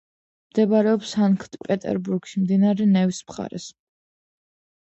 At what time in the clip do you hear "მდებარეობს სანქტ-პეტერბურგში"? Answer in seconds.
0.53-2.41